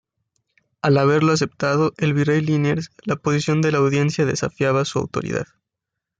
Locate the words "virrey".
2.15-2.41